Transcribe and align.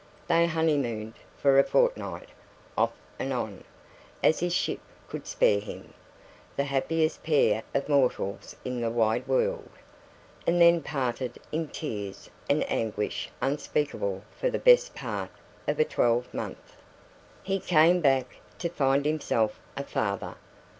They 0.27 0.47
honeymooned 0.47 1.13
for 1.37 1.59
a 1.59 1.63
fortnight, 1.63 2.29
off 2.75 2.93
and 3.19 3.31
on, 3.31 3.63
as 4.23 4.39
his 4.39 4.51
ship 4.51 4.79
could 5.07 5.27
spare 5.27 5.59
him 5.59 5.93
the 6.57 6.63
happiest 6.63 7.21
pair 7.21 7.61
of 7.75 7.87
mortals 7.87 8.55
in 8.65 8.81
the 8.81 8.89
wide 8.89 9.27
world 9.27 9.69
and 10.47 10.59
then 10.59 10.81
parted 10.81 11.37
in 11.51 11.67
tears 11.67 12.31
and 12.49 12.67
anguish 12.67 13.29
unspeakable 13.41 14.23
for 14.39 14.49
the 14.49 14.57
best 14.57 14.95
part 14.95 15.29
of 15.67 15.79
a 15.79 15.85
twelvemonth. 15.85 16.77
He 17.43 17.59
came 17.59 17.99
back 18.01 18.37
to 18.57 18.69
find 18.69 19.05
himself 19.05 19.59
a 19.77 19.83
father. 19.83 20.33